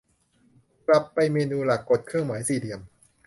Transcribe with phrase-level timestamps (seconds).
[0.87, 2.81] กลับไปเมนูหลัก กดเครื่องหมายสี่เหลี่ยม